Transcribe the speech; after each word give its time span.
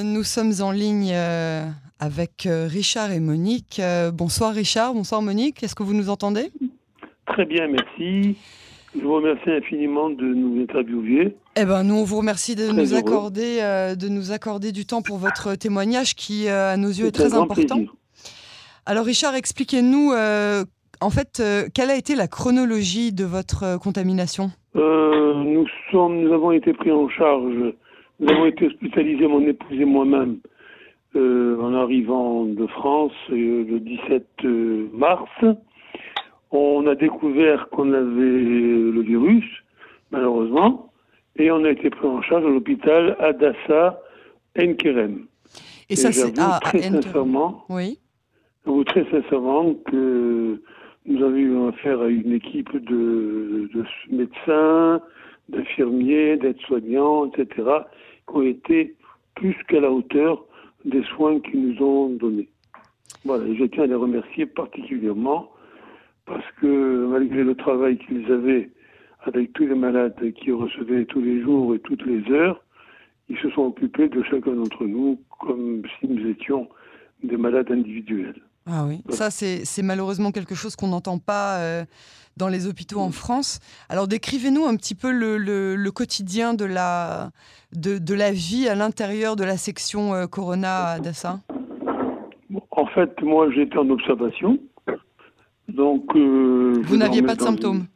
Nous 0.00 0.22
sommes 0.22 0.52
en 0.62 0.70
ligne 0.70 1.10
euh, 1.12 1.66
avec 2.00 2.46
euh, 2.46 2.66
Richard 2.66 3.12
et 3.12 3.20
Monique. 3.20 3.78
Euh, 3.78 4.10
bonsoir 4.10 4.54
Richard, 4.54 4.94
bonsoir 4.94 5.20
Monique. 5.20 5.62
Est-ce 5.62 5.74
que 5.74 5.82
vous 5.82 5.92
nous 5.92 6.08
entendez? 6.08 6.50
Très 7.26 7.44
bien, 7.44 7.68
merci. 7.68 8.34
Je 8.96 9.02
vous 9.02 9.12
remercie 9.16 9.50
infiniment 9.50 10.08
de 10.08 10.24
nous 10.24 10.62
interviewer. 10.62 11.36
Eh 11.56 11.66
ben, 11.66 11.82
nous, 11.82 11.96
on 11.96 12.04
vous 12.04 12.16
remercie 12.16 12.54
de 12.54 12.68
Très 12.68 12.72
nous, 12.74 12.94
heureux. 12.94 13.00
accorder, 13.00 13.58
euh, 13.60 13.94
de 13.94 14.08
nous 14.08 14.32
accorder 14.32 14.72
du 14.72 14.86
temps 14.86 15.02
pour 15.02 15.18
votre 15.18 15.56
témoignage 15.56 16.14
qui, 16.14 16.48
euh, 16.48 16.72
à 16.72 16.78
nos 16.78 16.88
yeux, 16.88 17.08
est 17.08 17.12
très 17.12 17.34
important. 17.34 17.74
plaisir. 17.74 17.94
Alors 18.86 19.04
Richard, 19.04 19.34
expliquez-nous, 19.34 20.12
euh, 20.14 20.64
en 21.02 21.10
fait, 21.10 21.42
quelle 21.74 21.90
a 21.90 21.96
été 21.96 22.14
la 22.14 22.28
chronologie 22.28 23.12
de 23.12 23.26
votre 23.26 23.78
contamination? 23.78 24.52
Nous, 24.74 25.66
sommes, 25.90 26.22
nous 26.22 26.32
avons 26.32 26.52
été 26.52 26.72
pris 26.72 26.90
en 26.90 27.10
charge, 27.10 27.74
nous 28.22 28.30
avons 28.30 28.46
été 28.46 28.66
hospitalisés, 28.66 29.26
mon 29.26 29.44
épouse 29.46 29.80
et 29.80 29.84
moi-même, 29.84 30.38
euh, 31.16 31.60
en 31.60 31.74
arrivant 31.74 32.44
de 32.44 32.66
France 32.68 33.12
euh, 33.30 33.64
le 33.68 33.80
17 33.80 34.26
euh, 34.44 34.88
mars. 34.92 35.28
On 36.52 36.86
a 36.86 36.94
découvert 36.94 37.68
qu'on 37.70 37.92
avait 37.92 38.04
le 38.06 39.02
virus, 39.02 39.44
malheureusement, 40.12 40.92
et 41.36 41.50
on 41.50 41.64
a 41.64 41.70
été 41.70 41.90
pris 41.90 42.06
en 42.06 42.22
charge 42.22 42.44
à 42.44 42.48
l'hôpital 42.48 43.16
Adassa 43.18 44.00
Enkerem. 44.56 45.26
Et 45.90 45.96
ça, 45.96 46.12
c'est 46.12 46.38
ah, 46.38 46.60
très 46.62 46.82
sincèrement 46.82 47.64
Oui. 47.68 47.98
J'avoue 48.64 48.84
très 48.84 49.04
sincèrement 49.10 49.74
que 49.90 50.62
nous 51.06 51.22
avons 51.24 51.36
eu 51.36 51.68
affaire 51.68 52.00
à 52.00 52.06
une 52.06 52.32
équipe 52.32 52.72
de, 52.72 53.68
de 53.74 53.84
médecins, 54.10 55.00
d'infirmiers, 55.48 56.36
d'aides-soignants, 56.36 57.26
etc., 57.26 57.64
ont 58.28 58.42
été 58.42 58.94
plus 59.34 59.56
qu'à 59.68 59.80
la 59.80 59.90
hauteur 59.90 60.44
des 60.84 61.02
soins 61.04 61.40
qu'ils 61.40 61.68
nous 61.68 61.82
ont 61.82 62.08
donnés. 62.10 62.48
Voilà, 63.24 63.46
et 63.46 63.56
je 63.56 63.64
tiens 63.64 63.84
à 63.84 63.86
les 63.86 63.94
remercier 63.94 64.46
particulièrement 64.46 65.50
parce 66.26 66.44
que 66.60 67.06
malgré 67.06 67.44
le 67.44 67.54
travail 67.54 67.98
qu'ils 67.98 68.30
avaient 68.30 68.70
avec 69.24 69.52
tous 69.52 69.66
les 69.66 69.74
malades 69.74 70.14
qu'ils 70.34 70.54
recevaient 70.54 71.04
tous 71.04 71.20
les 71.20 71.40
jours 71.42 71.74
et 71.74 71.78
toutes 71.78 72.04
les 72.04 72.30
heures, 72.32 72.62
ils 73.28 73.38
se 73.38 73.50
sont 73.50 73.66
occupés 73.66 74.08
de 74.08 74.22
chacun 74.24 74.52
d'entre 74.52 74.84
nous 74.84 75.18
comme 75.40 75.82
si 75.98 76.08
nous 76.08 76.26
étions 76.28 76.68
des 77.22 77.36
malades 77.36 77.70
individuels. 77.70 78.40
Ah 78.66 78.84
oui, 78.86 79.02
ça 79.10 79.30
c'est 79.30 79.82
malheureusement 79.82 80.30
quelque 80.30 80.54
chose 80.54 80.76
qu'on 80.76 80.88
n'entend 80.88 81.18
pas 81.18 81.58
euh, 81.58 81.84
dans 82.36 82.48
les 82.48 82.66
hôpitaux 82.68 83.00
en 83.00 83.10
France. 83.10 83.58
Alors 83.88 84.06
décrivez-nous 84.06 84.64
un 84.66 84.76
petit 84.76 84.94
peu 84.94 85.10
le, 85.10 85.36
le- 85.36 85.74
le 85.74 85.90
quotidien 85.90 86.54
de 86.54 86.64
la, 86.64 87.30
de, 87.74 87.98
de 87.98 88.14
la 88.14 88.30
vie 88.30 88.68
à 88.68 88.74
l'intérieur 88.76 89.34
de 89.36 89.44
la 89.44 89.56
section 89.56 90.14
euh, 90.14 90.26
Corona 90.26 91.00
d'Assa. 91.00 91.40
En 92.70 92.86
fait, 92.86 93.20
moi, 93.22 93.50
j'étais 93.50 93.78
en 93.78 93.88
observation. 93.90 94.58
Donc, 95.68 96.04
euh, 96.16 96.74
Vous 96.84 96.96
n'aviez 96.96 97.22
pas 97.22 97.34
de 97.34 97.40
symptômes 97.40 97.86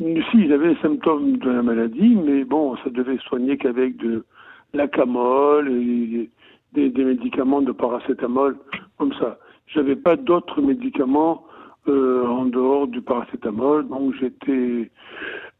une- 0.00 0.22
Si, 0.30 0.48
j'avais 0.48 0.68
les 0.74 0.80
symptômes 0.80 1.36
de 1.38 1.50
la 1.50 1.62
maladie, 1.62 2.14
mais 2.16 2.44
bon, 2.44 2.76
ça 2.84 2.90
devait 2.90 3.18
soigner 3.28 3.58
qu'avec 3.58 3.96
de 3.96 4.24
l'acamol 4.72 5.68
et 5.70 6.30
des, 6.72 6.90
des 6.90 7.04
médicaments 7.04 7.62
de 7.62 7.72
paracétamol, 7.72 8.56
comme 8.96 9.12
ça. 9.14 9.38
J'avais 9.74 9.96
pas 9.96 10.16
d'autres 10.16 10.60
médicaments 10.62 11.44
euh, 11.88 12.26
en 12.26 12.46
dehors 12.46 12.86
du 12.88 13.00
paracétamol, 13.00 13.86
donc 13.88 14.14
j'étais 14.20 14.90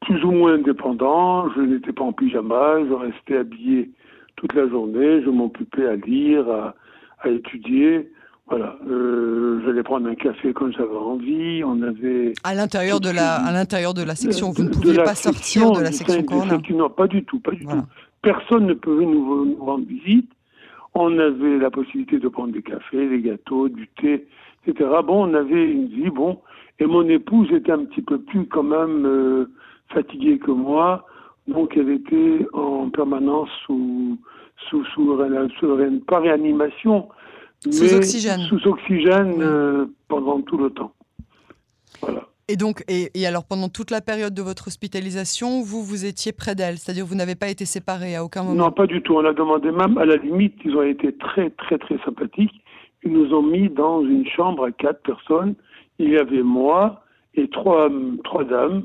plus 0.03 0.25
ou 0.25 0.31
moins 0.31 0.55
indépendant. 0.55 1.51
Je 1.55 1.61
n'étais 1.63 1.93
pas 1.93 2.05
en 2.05 2.13
pyjama, 2.13 2.85
je 2.89 2.93
restais 2.95 3.37
habillé 3.39 3.91
toute 4.37 4.55
la 4.55 4.69
journée, 4.69 5.23
je 5.25 5.31
m'occupais 5.31 5.87
à 5.87 5.97
lire, 5.97 6.49
à, 6.49 6.75
à 7.21 7.29
étudier. 7.29 8.11
Voilà, 8.49 8.77
euh, 8.89 9.61
j'allais 9.67 9.83
prendre 9.83 10.09
un 10.09 10.15
café 10.15 10.55
quand 10.55 10.71
j'avais 10.73 10.97
envie. 10.97 11.63
On 11.65 11.83
avait 11.83 12.33
À 12.45 12.55
l'intérieur 12.55 12.99
de 13.01 13.11
la, 13.11 13.35
à 13.35 13.53
l'intérieur 13.53 13.93
de 13.93 14.03
la 14.03 14.15
section, 14.15 14.51
vous 14.53 14.63
ne 14.65 14.71
pouviez 14.71 14.97
pas 14.97 15.15
sortir 15.15 15.71
de 15.73 15.81
la 15.83 15.93
section 15.93 16.23
Corona. 16.23 16.59
Non, 16.71 16.89
pas 16.89 17.07
du 17.09 17.25
tout, 17.25 17.41
pas 17.41 17.51
du 17.51 17.65
Voilà. 17.65 17.83
tout. 17.83 17.87
Personne 18.23 18.67
ne 18.67 18.75
pouvait 18.75 19.05
nous, 19.05 19.45
nous 19.45 19.65
rendre 19.65 19.85
visite. 19.87 20.31
On 21.01 21.17
avait 21.17 21.59
la 21.59 21.71
possibilité 21.71 22.19
de 22.19 22.27
prendre 22.27 22.53
des 22.53 22.63
cafés, 22.63 23.09
des 23.09 23.21
gâteaux, 23.21 23.69
du 23.69 23.89
thé, 24.01 24.27
etc. 24.67 24.91
Bon, 25.05 25.29
on 25.29 25.35
avait 25.35 25.71
une 25.71 25.87
vie, 25.87 26.11
bon. 26.11 26.41
Et 26.81 26.87
mon 26.87 27.09
épouse 27.09 27.53
était 27.53 27.71
un 27.71 27.85
petit 27.85 28.03
peu 28.03 28.19
plus 28.19 28.47
quand 28.47 28.65
même 28.65 29.07
euh, 29.07 29.47
fatiguée 29.91 30.39
que 30.39 30.51
moi. 30.51 31.07
Donc 31.47 31.77
elle 31.77 31.91
était 31.91 32.47
en 32.53 32.91
permanence 32.91 33.49
sous, 33.65 34.19
sous, 34.69 34.85
sous, 34.87 35.17
sous 35.61 36.01
pas 36.07 36.19
réanimation, 36.19 37.09
Sous 37.61 37.85
mais 37.85 37.95
oxygène. 37.95 38.41
Sous 38.41 38.67
oxygène 38.67 39.41
euh, 39.41 39.87
pendant 40.09 40.41
tout 40.43 40.59
le 40.59 40.71
temps. 40.71 40.93
Voilà. 42.01 42.28
Et 42.51 42.57
donc, 42.57 42.83
et, 42.89 43.11
et 43.15 43.27
alors 43.27 43.45
pendant 43.45 43.69
toute 43.69 43.91
la 43.91 44.01
période 44.01 44.33
de 44.33 44.41
votre 44.41 44.69
hospitalisation, 44.69 45.61
vous 45.63 45.83
vous 45.83 46.07
étiez 46.07 46.33
près 46.33 46.55
d'elle, 46.55 46.79
c'est-à-dire 46.79 47.05
vous 47.05 47.15
n'avez 47.15 47.35
pas 47.35 47.49
été 47.49 47.67
séparés 47.67 48.17
à 48.17 48.25
aucun 48.25 48.43
moment. 48.43 48.65
Non, 48.67 48.73
pas 48.73 48.87
du 48.87 49.03
tout. 49.03 49.15
On 49.15 49.25
a 49.27 49.35
demandé 49.35 49.71
même, 49.71 49.99
à 49.99 50.07
la 50.07 50.17
limite, 50.17 50.55
ils 50.65 50.75
ont 50.75 50.83
été 50.83 51.13
très, 51.15 51.51
très, 51.51 51.77
très 51.77 51.99
sympathiques. 52.07 52.55
Ils 53.05 53.13
nous 53.13 53.35
ont 53.35 53.43
mis 53.43 53.69
dans 53.69 54.01
une 54.03 54.27
chambre 54.27 54.65
à 54.65 54.73
quatre 54.73 55.03
personnes. 55.03 55.55
Il 55.99 56.09
y 56.11 56.17
avait 56.17 56.43
moi 56.43 57.03
et 57.35 57.49
trois, 57.51 57.91
trois 58.25 58.45
dames 58.45 58.85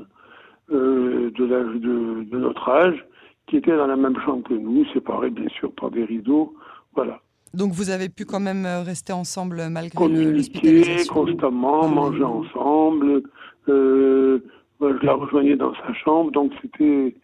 euh, 0.70 1.30
de, 1.36 1.46
de, 1.46 2.24
de 2.30 2.38
notre 2.38 2.68
âge 2.68 3.02
qui 3.48 3.56
étaient 3.56 3.76
dans 3.76 3.86
la 3.86 3.96
même 3.96 4.18
chambre 4.26 4.46
que 4.46 4.54
nous, 4.54 4.84
séparées 4.92 5.30
bien 5.30 5.48
sûr 5.58 5.72
par 5.74 5.90
des 5.90 6.04
rideaux. 6.04 6.54
Voilà. 6.94 7.20
Donc 7.54 7.72
vous 7.72 7.88
avez 7.90 8.08
pu 8.08 8.24
quand 8.26 8.40
même 8.40 8.66
euh, 8.66 8.82
rester 8.82 9.12
ensemble 9.12 9.62
malgré 9.70 9.98
le- 9.98 10.10
Communiquer 10.14 10.32
l'hospitalisation. 10.36 11.14
constamment, 11.14 11.88
manger 11.88 12.24
ensemble. 12.24 13.22
Euh, 13.68 14.38
moi, 14.80 14.92
je 15.00 15.06
la 15.06 15.14
rejoignais 15.14 15.56
dans 15.56 15.72
sa 15.74 15.92
chambre, 15.94 16.30
donc 16.32 16.52
c'était 16.60 17.14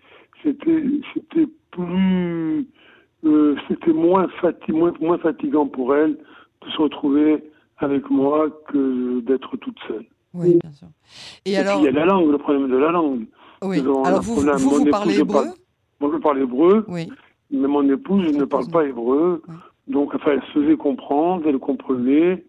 c'était 0.43 0.83
c'était 1.15 1.47
plus 1.71 2.67
euh, 3.25 3.55
c'était 3.69 3.93
moins, 3.93 4.27
fati- 4.41 4.73
moins 4.73 4.93
moins 5.01 5.19
fatigant 5.19 5.67
pour 5.67 5.95
elle 5.95 6.13
de 6.65 6.71
se 6.71 6.81
retrouver 6.81 7.43
avec 7.79 8.09
moi 8.11 8.49
que 8.69 9.21
d'être 9.21 9.57
toute 9.59 9.79
seule. 9.89 10.07
Oui, 10.33 10.59
bien 10.63 10.73
sûr. 10.73 10.89
Et, 11.45 11.53
Et, 11.53 11.57
alors, 11.57 11.81
puis 11.81 11.83
il 11.89 11.95
y 11.95 11.97
a 11.97 12.01
la 12.01 12.07
langue, 12.07 12.31
le 12.31 12.39
problème 12.39 12.69
de 12.71 12.77
la 12.77 12.91
langue. 12.93 13.27
oui. 13.63 13.81
alors 13.81 14.23
vous, 14.23 14.35
problème. 14.37 14.57
vous, 14.57 14.65
Mon 14.71 14.77
vous 14.77 14.81
épouse 14.83 14.91
parlez 14.91 15.19
hébreu 15.21 15.35
parle- 15.45 15.55
Moi, 16.01 16.11
je 16.15 16.19
parle 16.19 16.39
hébreu, 16.41 16.85
Oui. 16.89 17.09
mais 17.51 17.67
mon 17.69 17.83
épouse 17.91 18.37
ne 18.37 18.45
parle 18.45 18.69
pas 18.71 18.85
hébreu. 18.87 19.43
Oui. 19.49 19.55
Donc, 19.89 20.15
enfin, 20.15 20.33
elle 20.35 20.43
se 20.43 20.53
faisait 20.61 20.77
comprendre, 20.77 21.47
elle 21.49 21.59
comprenait, 21.59 22.45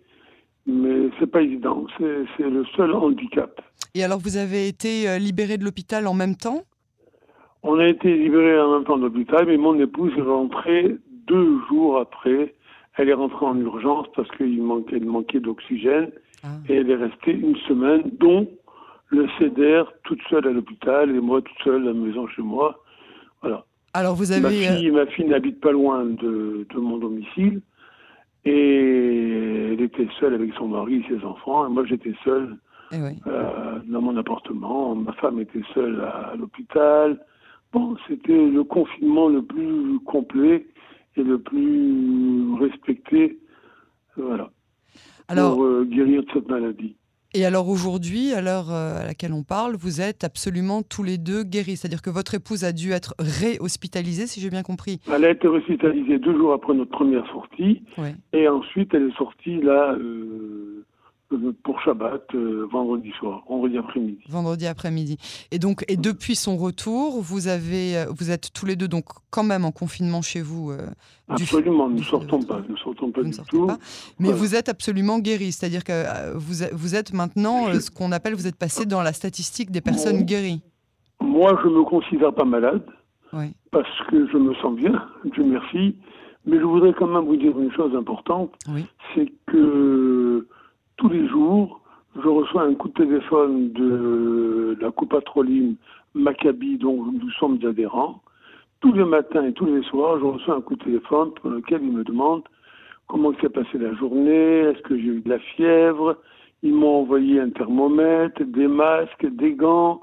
mais 0.67 1.09
c'est 1.19 1.27
pas 1.29 1.41
évident. 1.41 1.85
C'est 1.97 2.43
le 2.49 2.63
seul 2.75 2.93
handicap. 2.93 3.61
Et 3.95 4.03
alors 4.03 4.19
vous 4.19 4.37
avez 4.37 4.67
été 4.67 5.09
euh, 5.09 5.17
libéré 5.17 5.57
de 5.57 5.63
l'hôpital 5.65 6.07
en 6.07 6.13
même 6.13 6.35
temps? 6.35 6.61
On 7.63 7.77
a 7.79 7.87
été 7.87 8.15
libérés 8.17 8.59
en 8.59 8.73
même 8.73 8.85
temps 8.85 8.97
de 8.97 9.03
l'hôpital, 9.03 9.45
mais 9.45 9.57
mon 9.57 9.77
épouse 9.79 10.11
est 10.17 10.21
rentrée 10.21 10.95
deux 11.27 11.59
jours 11.69 11.99
après. 11.99 12.55
Elle 12.97 13.09
est 13.09 13.13
rentrée 13.13 13.45
en 13.45 13.57
urgence 13.59 14.07
parce 14.15 14.29
qu'il 14.37 14.61
manquait, 14.61 14.99
manquait 14.99 15.39
d'oxygène 15.39 16.09
Ah. 16.43 16.47
et 16.67 16.75
elle 16.77 16.89
est 16.89 16.95
restée 16.95 17.31
une 17.33 17.55
semaine, 17.67 18.03
dont 18.19 18.47
le 19.09 19.27
CDR 19.37 19.83
toute 20.03 20.19
seule 20.29 20.47
à 20.47 20.51
l'hôpital 20.51 21.09
et 21.15 21.19
moi 21.19 21.41
toute 21.41 21.57
seule 21.63 21.83
à 21.83 21.85
la 21.87 21.93
maison 21.93 22.27
chez 22.27 22.41
moi. 22.41 22.81
Voilà. 23.41 23.65
Alors 23.93 24.15
vous 24.15 24.29
Ma 24.31 24.47
avez... 24.47 24.67
euh, 24.67 24.77
fille, 24.77 24.91
ma 24.91 25.05
fille 25.05 25.25
n'habite 25.25 25.59
pas 25.59 25.71
loin 25.71 26.05
de, 26.05 26.65
de 26.73 26.79
mon 26.79 26.97
domicile 26.97 27.61
et 28.45 29.73
elle 29.73 29.81
était 29.81 30.07
seule 30.19 30.33
avec 30.33 30.53
son 30.55 30.67
mari 30.67 31.03
et 31.05 31.15
ses 31.17 31.23
enfants 31.25 31.67
et 31.67 31.69
moi 31.69 31.85
j'étais 31.85 32.13
seul 32.23 32.57
eh 32.91 32.97
oui. 33.01 33.19
euh, 33.27 33.79
dans 33.85 34.01
mon 34.01 34.17
appartement. 34.17 34.95
Ma 34.95 35.13
femme 35.13 35.39
était 35.39 35.61
seule 35.73 36.01
à, 36.01 36.31
à 36.31 36.35
l'hôpital. 36.35 37.19
Bon, 37.71 37.95
c'était 38.07 38.49
le 38.49 38.63
confinement 38.63 39.29
le 39.29 39.41
plus 39.41 39.99
complet 40.05 40.67
et 41.15 41.23
le 41.23 41.39
plus 41.39 42.53
respecté, 42.59 43.39
voilà, 44.17 44.49
Alors, 45.27 45.55
pour 45.55 45.63
euh, 45.65 45.85
guérir 45.85 46.23
de 46.23 46.27
cette 46.33 46.49
maladie. 46.49 46.95
Et 47.33 47.45
alors 47.45 47.69
aujourd'hui, 47.69 48.33
à 48.33 48.41
l'heure 48.41 48.71
euh, 48.71 49.01
à 49.01 49.05
laquelle 49.05 49.31
on 49.33 49.43
parle, 49.43 49.75
vous 49.75 50.01
êtes 50.01 50.23
absolument 50.23 50.81
tous 50.81 51.03
les 51.03 51.17
deux 51.17 51.43
guéris. 51.43 51.77
C'est-à-dire 51.77 52.01
que 52.01 52.09
votre 52.09 52.33
épouse 52.35 52.63
a 52.63 52.73
dû 52.73 52.91
être 52.91 53.15
réhospitalisée, 53.19 54.27
si 54.27 54.41
j'ai 54.41 54.49
bien 54.49 54.63
compris. 54.63 54.99
Elle 55.11 55.25
a 55.25 55.31
été 55.31 55.47
hospitalisée 55.47 56.19
deux 56.19 56.35
jours 56.37 56.53
après 56.53 56.73
notre 56.73 56.91
première 56.91 57.25
sortie 57.27 57.83
et 58.33 58.47
ensuite 58.47 58.93
elle 58.93 59.09
est 59.09 59.17
sortie 59.17 59.61
là 59.61 59.93
euh, 59.93 60.85
pour 61.63 61.79
Shabbat 61.81 62.23
euh, 62.35 62.67
vendredi 62.71 63.11
soir, 63.19 63.43
vendredi 63.49 63.77
après-midi. 63.77 64.19
Vendredi 64.29 64.67
après-midi. 64.67 65.17
Et 65.51 65.59
donc, 65.59 65.83
et 65.87 65.97
depuis 65.97 66.35
son 66.35 66.57
retour, 66.57 67.21
vous 67.21 67.47
avez, 67.47 67.97
euh, 67.97 68.05
vous 68.17 68.31
êtes 68.31 68.51
tous 68.53 68.65
les 68.65 68.75
deux 68.75 68.87
donc 68.87 69.05
quand 69.29 69.43
même 69.43 69.63
en 69.65 69.71
confinement 69.71 70.21
chez 70.21 70.41
vous. 70.41 70.71
euh, 70.71 70.87
du- 71.35 71.43
Absolument, 71.43 71.87
nous 71.87 71.95
ne 71.95 71.99
de 71.99 72.05
sortons 72.05 72.41
pas, 72.41 72.61
nous 72.67 72.77
sortons 72.77 73.11
pas 73.11 73.21
vous 73.21 73.29
du 73.29 73.37
tout. 73.49 73.67
pas. 73.67 73.77
Mais 74.19 74.31
vous 74.31 74.55
êtes 74.55 74.67
absolument 74.69 75.19
guéri, 75.19 75.51
c'est-à-dire 75.51 75.83
que 75.83 75.91
euh, 75.93 76.33
vous, 76.35 76.63
êtes- 76.63 76.73
vous 76.73 76.95
êtes 76.95 77.13
maintenant 77.13 77.67
euh, 77.69 77.79
ce 77.79 77.89
qu'on 77.91 78.11
appelle, 78.11 78.35
vous 78.35 78.47
êtes 78.47 78.57
passé 78.57 78.85
dans 78.85 79.01
la 79.01 79.13
statistique 79.13 79.71
des 79.71 79.81
personnes 79.81 80.19
Bon. 80.19 80.25
guéries. 80.25 80.61
Moi, 81.21 81.57
je 81.63 81.69
me 81.69 81.83
considère 81.83 82.33
pas 82.33 82.45
malade. 82.45 82.83
Oui. 83.33 83.53
parce 83.71 83.87
que 84.09 84.27
je 84.29 84.37
me 84.37 84.53
sens 84.55 84.75
bien, 84.75 85.07
Dieu 85.33 85.45
merci, 85.45 85.95
Mais 86.45 86.57
je 86.59 86.63
voudrais 86.65 86.91
quand 86.93 87.07
même 87.07 87.23
vous 87.23 87.37
dire 87.37 87.57
une 87.57 87.71
chose 87.71 87.95
importante, 87.95 88.51
c'est 89.15 89.31
que 89.47 89.57
tous 91.01 91.09
les 91.09 91.27
jours, 91.27 91.81
je 92.15 92.27
reçois 92.27 92.61
un 92.61 92.75
coup 92.75 92.87
de 92.89 92.93
téléphone 92.93 93.73
de 93.73 94.77
la 94.79 94.91
Coupatroline 94.91 95.75
Maccabi, 96.13 96.77
dont 96.77 97.05
nous 97.11 97.31
sommes 97.39 97.57
adhérents. 97.65 98.21
Tous 98.81 98.93
les 98.93 99.03
matins 99.03 99.43
et 99.45 99.53
tous 99.53 99.65
les 99.65 99.81
soirs, 99.81 100.19
je 100.19 100.25
reçois 100.25 100.57
un 100.57 100.61
coup 100.61 100.75
de 100.75 100.83
téléphone 100.83 101.31
pour 101.31 101.49
lequel 101.49 101.81
ils 101.81 101.91
me 101.91 102.03
demandent 102.03 102.43
comment 103.07 103.31
s'est 103.41 103.49
passée 103.49 103.79
la 103.79 103.95
journée, 103.95 104.59
est-ce 104.59 104.81
que 104.83 104.95
j'ai 104.95 105.07
eu 105.07 105.21
de 105.21 105.29
la 105.29 105.39
fièvre? 105.39 106.17
Ils 106.61 106.75
m'ont 106.75 106.99
envoyé 107.01 107.39
un 107.39 107.49
thermomètre, 107.49 108.43
des 108.45 108.67
masques, 108.67 109.25
des 109.25 109.53
gants, 109.53 110.01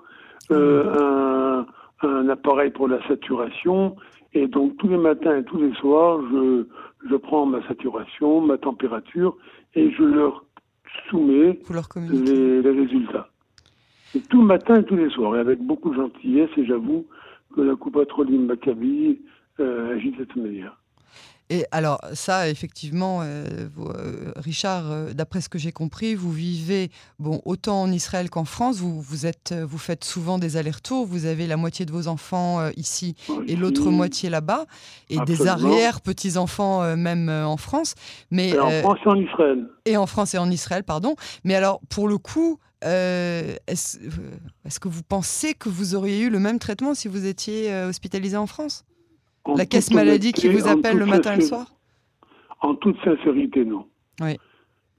euh, 0.50 1.64
un, 2.02 2.08
un, 2.08 2.28
appareil 2.28 2.70
pour 2.70 2.88
la 2.88 3.00
saturation. 3.06 3.94
Et 4.34 4.48
donc 4.48 4.76
tous 4.78 4.88
les 4.88 4.98
matins 4.98 5.36
et 5.38 5.44
tous 5.44 5.58
les 5.58 5.72
soirs, 5.74 6.18
je, 6.32 6.64
je 7.08 7.14
prends 7.14 7.46
ma 7.46 7.66
saturation, 7.68 8.40
ma 8.40 8.58
température, 8.58 9.36
et 9.74 9.90
je 9.92 10.02
leur 10.02 10.44
soumets 11.08 11.58
les, 11.96 12.62
les, 12.62 12.70
résultats. 12.70 13.28
Et 14.14 14.20
tout 14.20 14.40
le 14.40 14.46
matin 14.46 14.80
et 14.80 14.84
tous 14.84 14.96
les 14.96 15.10
soirs, 15.10 15.36
et 15.36 15.40
avec 15.40 15.60
beaucoup 15.60 15.90
de 15.90 15.96
gentillesse, 15.96 16.50
et 16.56 16.64
j'avoue 16.64 17.06
que 17.54 17.60
la 17.60 17.76
Coupe 17.76 17.94
Patroline 17.94 18.46
Maccabi 18.46 19.20
euh, 19.60 19.94
agit 19.94 20.12
de 20.12 20.18
cette 20.18 20.36
manière. 20.36 20.77
Et 21.50 21.64
alors 21.70 22.00
ça, 22.12 22.48
effectivement, 22.50 23.20
euh, 23.22 23.68
euh, 23.78 24.32
Richard, 24.36 24.90
euh, 24.90 25.12
d'après 25.14 25.40
ce 25.40 25.48
que 25.48 25.58
j'ai 25.58 25.72
compris, 25.72 26.14
vous 26.14 26.30
vivez 26.30 26.90
bon 27.18 27.40
autant 27.46 27.82
en 27.82 27.90
Israël 27.90 28.28
qu'en 28.28 28.44
France. 28.44 28.78
Vous 28.78 29.00
vous 29.00 29.24
êtes, 29.24 29.54
vous 29.54 29.78
faites 29.78 30.04
souvent 30.04 30.38
des 30.38 30.58
allers-retours. 30.58 31.06
Vous 31.06 31.24
avez 31.24 31.46
la 31.46 31.56
moitié 31.56 31.86
de 31.86 31.92
vos 31.92 32.06
enfants 32.06 32.68
ici 32.76 33.14
et 33.46 33.56
l'autre 33.56 33.90
moitié 33.90 34.28
là-bas, 34.28 34.66
et 35.08 35.18
des 35.20 35.46
arrières 35.46 36.00
petits 36.00 36.36
enfants 36.36 36.96
même 36.96 37.28
en 37.28 37.56
France. 37.56 37.94
Mais 38.30 38.50
et 38.50 38.58
en 38.58 38.70
France 38.70 38.98
et 39.04 39.08
en 39.08 39.16
Israël. 39.16 39.66
Et 39.86 39.96
en 39.96 40.06
France 40.06 40.34
et 40.34 40.38
en 40.38 40.50
Israël, 40.50 40.84
pardon. 40.84 41.14
Mais 41.44 41.54
alors 41.54 41.80
pour 41.88 42.08
le 42.08 42.18
coup. 42.18 42.58
Est-ce 42.80 43.98
est 43.98 44.78
que 44.78 44.86
vous 44.86 45.02
pensez 45.02 45.54
que 45.54 45.68
vous 45.68 45.96
auriez 45.96 46.20
eu 46.20 46.30
le 46.30 46.38
même 46.38 46.60
traitement 46.60 46.94
si 46.94 47.08
vous 47.08 47.26
étiez 47.26 47.74
hospitalisé 47.74 48.36
en 48.36 48.46
France? 48.46 48.84
La 49.56 49.66
caisse 49.66 49.92
maladie 49.92 50.32
qui 50.32 50.48
vous 50.48 50.68
appelle 50.68 50.98
le 50.98 51.06
matin 51.06 51.34
et 51.34 51.36
le 51.36 51.42
soir 51.42 51.66
En 52.60 52.74
toute 52.74 52.96
sincérité, 53.02 53.64
non. 53.64 53.86
Oui. 54.20 54.36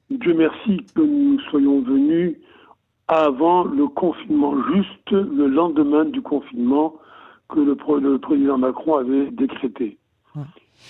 Dieu 0.10 0.34
merci 0.34 0.78
que 0.96 1.02
nous 1.02 1.40
soyons 1.52 1.82
venus 1.82 2.36
avant 3.08 3.64
le 3.64 3.88
confinement, 3.88 4.56
juste 4.74 5.12
le 5.12 5.48
lendemain 5.48 6.06
du 6.06 6.22
confinement 6.22 6.96
que 7.50 7.60
le, 7.60 7.76
président 8.18 8.58
Macron 8.58 8.98
avait 8.98 9.32
décrété. 9.32 9.98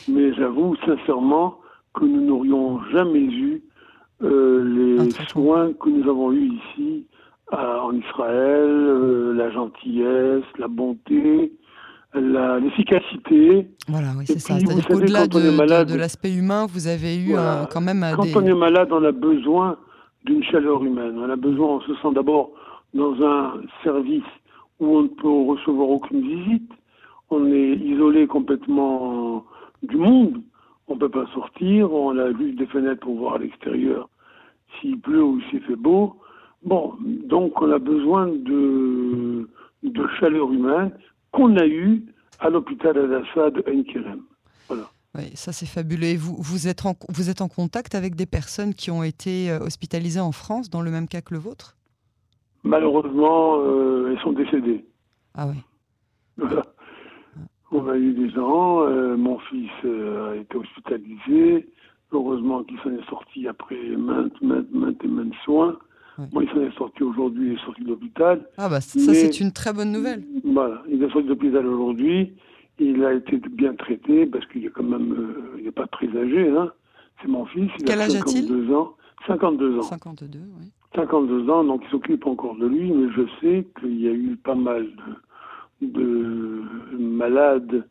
Mais 0.07 0.33
j'avoue 0.33 0.75
sincèrement 0.85 1.59
que 1.93 2.05
nous 2.05 2.21
n'aurions 2.21 2.81
jamais 2.91 3.23
eu 3.23 3.63
euh, 4.21 4.99
les 4.99 5.11
soins 5.27 5.71
que 5.73 5.89
nous 5.89 6.09
avons 6.09 6.31
eus 6.33 6.51
ici 6.53 7.05
en 7.51 7.93
Israël, 7.93 8.69
euh, 8.69 9.33
la 9.33 9.49
gentillesse, 9.49 10.43
la 10.57 10.67
bonté, 10.67 11.51
l'efficacité. 12.13 13.67
Voilà, 13.87 14.09
oui, 14.17 14.25
c'est 14.25 14.39
ça. 14.39 14.57
Qu'au-delà 14.87 15.27
de, 15.27 15.95
l'aspect 15.95 16.33
humain, 16.33 16.65
vous 16.67 16.87
avez 16.87 17.17
eu 17.17 17.35
quand 17.71 17.81
même 17.81 18.05
Quand 18.15 18.35
on 18.35 18.45
est 18.45 18.53
malade, 18.53 18.89
on 18.91 19.03
a 19.03 19.11
besoin 19.11 19.77
d'une 20.25 20.43
chaleur 20.43 20.83
humaine. 20.83 21.17
On 21.17 21.29
a 21.29 21.35
besoin, 21.35 21.75
on 21.75 21.81
se 21.81 21.93
sent 21.95 22.13
d'abord 22.13 22.51
dans 22.93 23.13
un 23.23 23.61
service 23.83 24.23
où 24.79 24.97
on 24.97 25.01
ne 25.03 25.07
peut 25.07 25.51
recevoir 25.51 25.89
aucune 25.89 26.21
visite. 26.21 26.71
On 27.29 27.45
est 27.45 27.75
isolé 27.75 28.27
complètement 28.27 29.45
du 29.83 29.97
monde. 29.97 30.41
On 30.87 30.95
ne 30.95 30.99
peut 30.99 31.09
pas 31.09 31.27
sortir. 31.33 31.93
On 31.93 32.17
a 32.17 32.31
juste 32.33 32.57
des 32.57 32.65
fenêtres 32.65 33.01
pour 33.01 33.15
voir 33.17 33.35
à 33.35 33.37
l'extérieur 33.37 34.09
s'il 34.79 34.99
pleut 34.99 35.23
ou 35.23 35.41
s'il 35.49 35.61
fait 35.61 35.75
beau. 35.75 36.15
Bon, 36.63 36.93
donc 36.99 37.61
on 37.61 37.71
a 37.71 37.79
besoin 37.79 38.27
de, 38.27 39.47
de 39.83 40.07
chaleur 40.19 40.51
humaine 40.51 40.91
qu'on 41.31 41.55
a 41.57 41.65
eu 41.65 42.05
à 42.39 42.49
l'hôpital 42.49 42.97
Al-Assad 42.97 43.63
Kerem. 43.63 44.21
Voilà. 44.67 44.89
Oui, 45.15 45.31
ça 45.33 45.51
c'est 45.51 45.65
fabuleux. 45.65 46.15
Vous, 46.17 46.35
vous, 46.37 46.67
êtes 46.67 46.85
en, 46.85 46.95
vous 47.09 47.29
êtes 47.29 47.41
en 47.41 47.47
contact 47.47 47.95
avec 47.95 48.15
des 48.15 48.25
personnes 48.25 48.73
qui 48.73 48.91
ont 48.91 49.03
été 49.03 49.49
euh, 49.49 49.59
hospitalisées 49.59 50.19
en 50.19 50.31
France 50.31 50.69
dans 50.69 50.81
le 50.81 50.91
même 50.91 51.07
cas 51.07 51.21
que 51.21 51.33
le 51.33 51.39
vôtre? 51.39 51.75
Malheureusement, 52.63 53.59
euh, 53.59 54.11
elles 54.11 54.21
sont 54.21 54.33
décédées. 54.33 54.85
Ah 55.33 55.47
oui. 55.47 55.55
Voilà. 56.37 56.65
On 57.71 57.87
a 57.87 57.97
eu 57.97 58.13
des 58.13 58.29
gens, 58.31 58.81
euh, 58.81 59.15
mon 59.15 59.39
fils 59.39 59.69
a 59.83 60.35
été 60.35 60.57
hospitalisé, 60.57 61.67
heureusement 62.11 62.63
qu'il 62.63 62.79
s'en 62.79 62.91
est 62.91 63.09
sorti 63.09 63.47
après 63.47 63.95
maintes, 63.95 64.41
maintes, 64.41 64.71
maintes 64.71 65.03
et 65.03 65.07
maintes 65.07 65.35
soins. 65.43 65.77
Il 66.33 66.49
s'en 66.49 66.61
est 66.61 66.75
sorti 66.77 67.03
aujourd'hui, 67.03 67.47
il 67.49 67.53
est 67.53 67.65
sorti 67.65 67.83
de 67.83 67.89
l'hôpital. 67.89 68.41
Ah 68.57 68.69
bah 68.69 68.81
ça, 68.81 68.99
c'est 69.13 69.39
une 69.39 69.51
très 69.51 69.73
bonne 69.73 69.91
nouvelle. 69.91 70.23
Voilà, 70.43 70.83
il 70.89 71.01
est 71.03 71.09
sorti 71.09 71.23
de 71.23 71.29
l'hôpital 71.29 71.65
aujourd'hui. 71.65 72.33
Il 72.79 73.03
a 73.03 73.13
été 73.13 73.37
bien 73.37 73.73
traité 73.75 74.25
parce 74.25 74.45
qu'il 74.47 74.65
est 74.65 74.69
quand 74.69 74.83
même, 74.83 75.11
euh, 75.13 75.55
il 75.59 75.65
n'est 75.65 75.71
pas 75.71 75.87
très 75.87 76.07
âgé. 76.17 76.49
Hein. 76.49 76.71
C'est 77.21 77.27
mon 77.27 77.45
fils. 77.45 77.69
Il 77.79 77.85
Quel 77.85 77.99
a 78.01 78.03
âge 78.05 78.15
a-t-il? 78.15 78.73
ans. 78.73 78.95
52 79.27 79.79
ans. 79.79 79.81
52, 79.83 80.39
oui. 80.59 80.71
52 80.95 81.49
ans, 81.49 81.63
donc 81.65 81.81
il 81.85 81.91
s'occupe 81.91 82.25
encore 82.25 82.55
de 82.55 82.65
lui, 82.67 82.91
mais 82.91 83.11
je 83.13 83.21
sais 83.41 83.67
qu'il 83.79 83.99
y 84.01 84.07
a 84.07 84.11
eu 84.13 84.37
pas 84.37 84.55
mal 84.55 84.87
de, 85.81 85.87
de 85.87 86.97
malades 86.97 87.85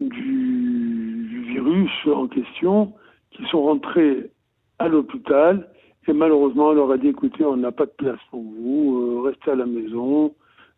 du 0.00 1.44
virus 1.52 1.90
en 2.06 2.26
question 2.26 2.92
qui 3.30 3.44
sont 3.46 3.62
rentrés 3.62 4.30
à 4.78 4.88
l'hôpital 4.88 5.68
et 6.06 6.12
malheureusement, 6.12 6.68
on 6.68 6.72
leur 6.72 6.90
a 6.90 6.98
dit, 6.98 7.08
écoutez, 7.08 7.44
on 7.44 7.56
n'a 7.56 7.72
pas 7.72 7.86
de 7.86 7.92
place 7.92 8.18
pour 8.30 8.42
vous, 8.42 8.98
euh, 8.98 9.20
restez 9.22 9.50
à 9.50 9.54
la 9.54 9.66
maison, 9.66 10.34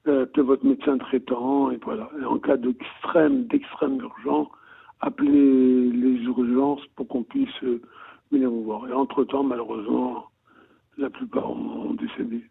euh, 0.09 0.25
appelez 0.25 0.43
votre 0.43 0.67
médecin 0.67 0.99
traitant, 0.99 1.71
et 1.71 1.79
voilà. 1.83 2.11
Et 2.21 2.25
en 2.25 2.39
cas 2.39 2.57
d'extrême, 2.57 3.47
d'extrême 3.47 4.01
urgence, 4.01 4.49
appelez 5.01 5.91
les 5.91 6.23
urgences 6.25 6.85
pour 6.97 7.07
qu'on 7.09 7.23
puisse 7.23 7.63
euh, 7.63 7.81
venir 8.33 8.51
vous 8.51 8.65
voir. 8.65 8.89
Et 8.89 8.93
entre-temps, 8.93 9.45
malheureusement, 9.45 10.27
la 10.99 11.09
plupart 11.09 11.51
ont 11.51 11.95
décédé. 11.95 12.45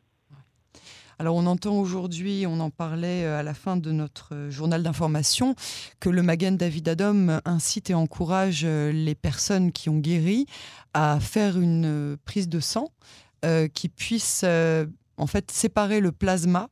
Alors 1.20 1.36
on 1.36 1.46
entend 1.46 1.78
aujourd'hui, 1.80 2.46
on 2.48 2.60
en 2.60 2.70
parlait 2.70 3.24
euh, 3.24 3.40
à 3.40 3.44
la 3.44 3.54
fin 3.54 3.78
de 3.78 3.92
notre 3.92 4.34
euh, 4.34 4.52
journal 4.52 4.84
d'information, 4.84 5.56
que 6.00 6.10
le 6.10 6.24
Magen 6.24 6.58
David 6.58 6.90
Adom 6.90 7.40
incite 7.46 7.90
et 7.90 7.94
encourage 7.94 8.62
euh, 8.64 8.92
les 8.92 9.16
personnes 9.16 9.72
qui 9.72 9.90
ont 9.90 10.00
guéri 10.00 10.46
à 10.94 11.20
faire 11.20 11.60
une 11.60 12.18
prise 12.26 12.50
de 12.50 12.60
sang 12.60 12.90
qui 13.74 13.90
puisse 13.90 14.46
en 15.18 15.26
fait 15.26 15.50
séparer 15.50 16.00
le 16.00 16.12
plasma 16.12 16.68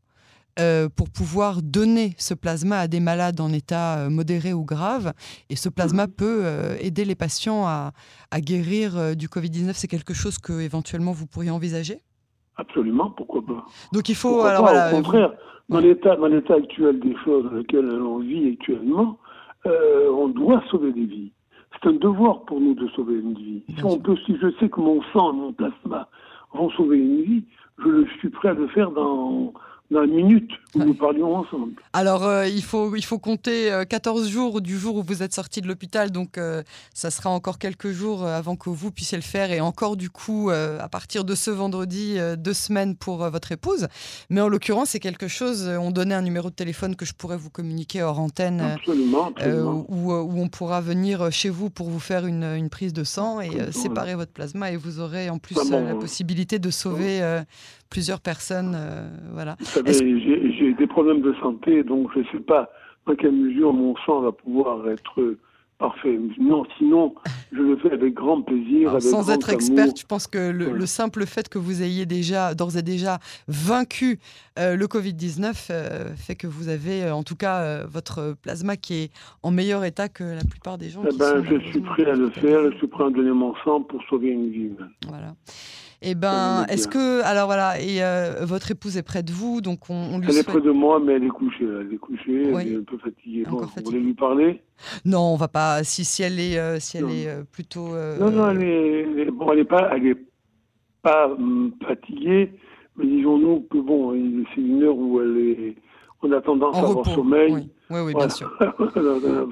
pour 0.96 1.10
pouvoir 1.10 1.64
donner 1.64 2.14
ce 2.20 2.36
plasma 2.36 2.82
à 2.82 2.88
des 2.88 3.00
malades 3.00 3.40
en 3.40 3.52
état 3.52 4.08
modéré 4.10 4.54
ou 4.54 4.66
grave. 4.66 5.14
Et 5.50 5.56
ce 5.56 5.70
plasma 5.70 6.06
mmh. 6.06 6.12
peut 6.12 6.78
aider 6.80 7.06
les 7.06 7.16
patients 7.16 7.66
à, 7.66 7.94
à 8.30 8.42
guérir 8.42 9.16
du 9.16 9.30
Covid-19. 9.30 9.72
C'est 9.74 9.88
quelque 9.88 10.14
chose 10.14 10.38
que 10.38 10.60
éventuellement 10.60 11.14
vous 11.14 11.26
pourriez 11.26 11.50
envisager? 11.50 12.04
Absolument, 12.60 13.10
pourquoi 13.12 13.42
pas. 13.42 13.66
Donc 13.94 14.10
il 14.10 14.16
faut. 14.16 14.42
Alors, 14.42 14.64
Voilà, 14.64 14.90
au 14.90 14.96
contraire, 14.96 15.32
dans 15.70 15.80
l'état, 15.80 16.16
dans 16.18 16.28
l'état 16.28 16.56
actuel 16.56 17.00
des 17.00 17.16
choses 17.24 17.46
dans 17.46 17.58
lesquelles 17.58 17.90
on 17.90 18.20
vit 18.20 18.50
actuellement, 18.50 19.18
euh, 19.66 20.12
on 20.12 20.28
doit 20.28 20.62
sauver 20.70 20.92
des 20.92 21.06
vies. 21.06 21.32
C'est 21.72 21.88
un 21.90 21.94
devoir 21.94 22.42
pour 22.42 22.60
nous 22.60 22.74
de 22.74 22.88
sauver 22.90 23.16
une 23.16 23.36
vie. 23.36 23.64
Si, 23.78 23.86
on 23.86 23.98
peut, 23.98 24.18
si 24.26 24.36
je 24.42 24.52
sais 24.60 24.68
que 24.68 24.82
mon 24.82 25.02
sang, 25.14 25.32
mon 25.32 25.54
plasma 25.54 26.10
vont 26.54 26.70
sauver 26.72 26.98
une 26.98 27.22
vie, 27.22 27.44
je 27.78 28.06
suis 28.18 28.30
prêt 28.30 28.50
à 28.50 28.54
le 28.54 28.68
faire 28.68 28.92
dans, 28.92 29.54
dans 29.92 30.04
une 30.04 30.16
minute 30.16 30.52
où 30.76 30.84
nous 30.84 30.94
parlions 30.94 31.36
ensemble. 31.36 31.74
Alors, 31.94 32.24
euh, 32.24 32.48
il, 32.48 32.64
faut, 32.64 32.96
il 32.96 33.04
faut 33.04 33.18
compter 33.18 33.72
14 33.90 34.22
euh, 34.22 34.30
jours 34.30 34.62
du 34.62 34.78
jour 34.78 34.98
où 34.98 35.04
vous 35.04 35.24
êtes 35.24 35.34
sorti 35.34 35.62
de 35.62 35.68
l'hôpital, 35.68 36.12
donc 36.12 36.38
euh, 36.38 36.62
ça 36.94 37.10
sera 37.10 37.32
encore 37.32 37.58
quelques 37.58 37.90
jours 37.90 38.26
avant 38.26 38.56
que 38.56 38.70
vous 38.70 38.92
puissiez 38.92 39.18
le 39.18 39.24
faire, 39.24 39.52
et 39.52 39.62
encore 39.62 39.98
du 39.98 40.10
coup, 40.10 40.50
à 40.52 40.88
partir 40.90 41.24
de 41.24 41.34
ce 41.34 41.50
vendredi, 41.50 42.18
deux 42.38 42.54
semaines 42.54 42.96
pour 42.96 43.18
votre 43.30 43.52
épouse. 43.52 43.88
Mais 44.30 44.42
en 44.42 44.48
l'occurrence, 44.48 44.90
c'est 44.90 45.00
quelque 45.00 45.28
chose, 45.28 45.68
on 45.68 45.92
donnait 45.92 46.16
un 46.16 46.22
numéro 46.22 46.50
de 46.50 46.56
téléphone 46.56 46.96
que 46.96 47.06
je 47.06 47.14
pourrais 47.14 47.38
vous 47.38 47.50
communiquer 47.50 48.04
hors 48.04 48.20
antenne, 48.20 48.62
absolument, 48.62 49.28
absolument. 49.36 49.86
Où, 49.90 50.14
où, 50.14 50.42
on 50.42 50.48
pourra 50.48 50.82
venir 50.82 51.32
chez 51.32 51.50
vous 51.50 51.70
pour 51.70 51.90
vous 51.90 52.00
faire 52.00 52.26
une, 52.26 52.44
une 52.44 52.70
prise 52.70 52.94
de 52.94 53.04
sang 53.04 53.42
et 53.42 53.72
séparer 53.72 54.16
votre 54.16 54.32
plasma, 54.32 54.72
et 54.72 54.78
vous 54.78 55.00
aurez 55.00 55.30
en 55.30 55.40
plus 55.40 55.56
la 55.72 55.96
possibilité 55.96 56.60
de 56.60 56.70
sauver 56.70 57.44
plusieurs 57.90 58.22
personnes. 58.22 58.78
voilà. 59.34 59.56
j'ai 59.86 60.74
des 60.74 60.88
problèmes 60.88 61.22
de 61.22 61.34
santé, 61.42 61.84
donc 61.84 62.10
je 62.14 62.20
ne 62.20 62.26
sais 62.32 62.40
pas 62.40 62.70
dans 63.08 63.16
quelle 63.16 63.32
mesure 63.32 63.74
mon 63.74 63.96
sang 64.06 64.22
va 64.22 64.32
pouvoir 64.32 64.88
être 64.90 65.36
parfait. 65.80 66.20
Non, 66.40 66.64
sinon, 66.78 67.16
je 67.54 67.62
le 67.62 67.78
fais 67.78 67.92
avec 67.94 68.14
grand 68.14 68.42
plaisir. 68.42 68.90
avec 68.92 69.02
sans 69.02 69.24
grand 69.24 69.34
être 69.34 69.50
amour. 69.50 69.62
expert, 69.62 69.88
je 69.98 70.06
pense 70.06 70.28
que 70.28 70.52
le, 70.52 70.68
Ouais. 70.68 70.74
le 70.74 70.86
simple 70.86 71.26
fait 71.26 71.48
que 71.48 71.58
vous 71.58 71.82
ayez 71.82 72.06
déjà, 72.06 72.54
d'ores 72.54 72.76
et 72.78 72.82
déjà, 72.82 73.20
vaincu 73.48 74.20
euh, 74.60 74.76
le 74.76 74.88
Covid-19 74.88 75.68
euh, 75.72 76.14
fait 76.18 76.36
que 76.36 76.48
vous 76.48 76.68
avez, 76.68 77.06
euh, 77.06 77.16
en 77.16 77.24
tout 77.24 77.38
cas, 77.38 77.62
euh, 77.62 77.86
votre 77.90 78.36
plasma 78.42 78.76
qui 78.76 78.94
est 79.04 79.12
en 79.42 79.52
meilleur 79.52 79.86
état 79.86 80.10
que 80.10 80.24
la 80.26 80.44
plupart 80.44 80.78
des 80.78 80.90
gens. 80.90 81.02
Eh 81.06 81.10
qui 81.12 81.18
ben, 81.18 81.44
sont 81.46 81.46
je 81.50 81.66
suis 81.70 81.80
prêt 81.82 82.06
à 82.06 82.16
le 82.16 82.30
faire. 82.30 82.72
Je 82.74 82.78
suis 82.78 82.88
prêt 82.88 83.06
à 83.06 83.10
donner 83.10 83.32
mon 83.32 83.56
sang 83.64 83.82
pour 83.82 84.04
sauver 84.10 84.30
une 84.32 84.52
vie. 84.52 84.72
Voilà. 85.08 85.34
Et 86.02 86.16
ben, 86.16 86.62
Ouais, 86.68 86.74
est-ce 86.74 86.88
que, 86.88 87.22
alors 87.24 87.48
voilà, 87.48 87.80
et 87.82 88.02
euh, 88.02 88.46
votre 88.46 88.72
épouse 88.72 88.96
est 88.96 89.04
près 89.04 89.22
de 89.22 89.32
vous, 89.34 89.60
donc 89.60 89.90
on, 89.90 89.96
on 89.96 90.18
lui 90.20 90.28
Elle 90.30 90.38
est 90.38 90.44
près 90.48 90.62
de 90.62 90.72
moi, 90.72 91.00
mais 91.04 91.14
elle 91.14 91.26
est 91.26 91.30
couchée. 91.30 91.66
Elle 91.66 91.94
est 91.94 91.98
couchée. 91.98 92.52
Oui. 92.54 92.62
Elle 92.66 92.74
est 92.74 92.78
un 92.78 92.84
peu 92.84 92.98
fatiguée. 92.98 93.44
Bon, 93.50 93.58
vous 93.60 93.84
voulez 93.84 94.00
lui 94.00 94.14
parler? 94.14 94.62
Non, 95.04 95.34
on 95.34 95.36
va 95.36 95.50
pas. 95.50 95.84
Si, 95.84 96.06
si 96.06 96.24
elle 96.24 96.40
est, 96.40 96.58
euh, 96.58 96.80
si 96.80 96.98
elle 96.98 97.04
Non. 97.04 97.10
est 97.10 97.28
euh, 97.28 97.44
plutôt. 97.52 97.90
Non, 97.90 98.32
non, 98.32 98.50
elle 98.52 98.64
est, 98.64 99.02
elle 99.02 99.20
est- 99.20 99.32
bon, 99.32 99.52
elle 99.52 99.60
est 99.60 99.66
pas, 99.66 99.90
elle 99.94 100.08
est 100.08 100.18
pas 101.02 101.28
hum, 101.28 101.74
fatiguée, 101.86 102.52
mais 102.96 103.06
disons-nous 103.06 103.68
que 103.70 103.78
bon, 103.80 104.14
c'est 104.56 104.62
une 104.62 104.84
heure 104.84 104.96
où 104.98 105.20
elle 105.22 105.38
est, 105.38 105.76
on 106.22 106.32
a 106.32 106.42
tendance 106.42 106.76
en 106.76 106.80
à 106.80 106.82
avoir 106.82 106.98
repos. 106.98 107.16
sommeil. 107.16 107.54
Oui, 107.54 107.70
oui, 107.90 108.00
oui, 108.08 108.14
bien 108.14 108.30
sûr. 108.30 108.52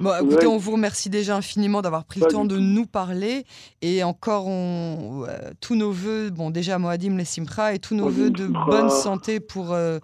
Bon, 0.00 0.10
écoutez, 0.22 0.46
on 0.46 0.58
vous 0.58 0.72
remercie 0.72 1.10
déjà 1.10 1.36
infiniment 1.36 1.82
d'avoir 1.82 2.04
pris 2.04 2.20
le 2.20 2.26
temps 2.26 2.44
de 2.44 2.56
tout. 2.56 2.62
nous 2.62 2.86
parler. 2.86 3.44
Et 3.82 4.04
encore, 4.04 4.46
on, 4.46 5.24
euh, 5.28 5.50
tous 5.60 5.74
nos 5.74 5.90
voeux, 5.90 6.30
bon, 6.30 6.50
déjà 6.50 6.78
Moadim 6.78 7.16
les 7.16 7.24
Simcha, 7.24 7.74
et 7.74 7.78
tous 7.78 7.94
nos 7.94 8.08
voeux 8.08 8.30
de 8.30 8.46
bonne 8.46 8.90
santé 8.90 9.40
pour 9.40 9.72
euh, 9.72 9.98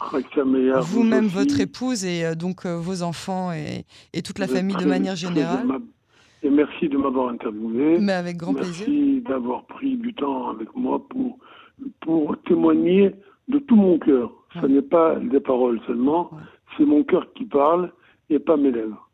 vous-même, 0.81 1.27
vous 1.27 1.39
votre 1.39 1.61
épouse, 1.61 2.05
et 2.05 2.25
euh, 2.25 2.35
donc 2.35 2.67
vos 2.67 3.03
enfants 3.03 3.53
et, 3.53 3.85
et 4.13 4.23
toute 4.23 4.39
la 4.39 4.47
Vous 4.47 4.55
famille 4.55 4.77
de 4.77 4.87
manière 4.87 5.17
générale. 5.17 5.67
Et 6.43 6.51
merci 6.51 6.89
de 6.89 6.99
m'avoir 6.99 7.31
interviewé. 7.31 7.99
Mais 7.99 8.13
avec 8.13 8.37
grand 8.37 8.53
merci 8.53 8.85
plaisir. 8.85 9.23
d'avoir 9.29 9.65
pris 9.65 9.97
du 9.97 10.13
temps 10.13 10.51
avec 10.51 10.69
moi 10.75 11.03
pour, 11.09 11.39
pour 12.01 12.37
témoigner 12.47 13.15
de 13.49 13.59
tout 13.59 13.77
mon 13.77 13.99
cœur. 13.99 14.31
Ce 14.61 14.67
n'est 14.67 14.83
pas 14.83 15.17
des 15.17 15.41
paroles 15.41 15.81
seulement, 15.87 16.31
c'est 16.77 16.85
mon 16.85 17.03
cœur 17.03 17.33
qui 17.35 17.45
parle 17.45 17.93
et 18.31 18.39
pas 18.39 18.57
mes 18.57 18.71
lèvres. 18.71 19.09